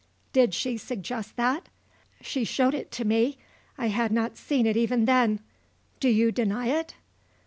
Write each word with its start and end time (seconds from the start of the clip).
"Did 0.33 0.55
she 0.55 0.79
suggest 0.79 1.35
that?" 1.35 1.69
"She 2.21 2.43
showed 2.43 2.73
it 2.73 2.89
to 2.93 3.05
me. 3.05 3.37
I 3.77 3.89
had 3.89 4.11
not 4.11 4.35
seen 4.35 4.65
it 4.65 4.75
even 4.75 5.05
then. 5.05 5.41
Do 5.99 6.09
you 6.09 6.31
deny 6.31 6.69
it?" 6.69 6.95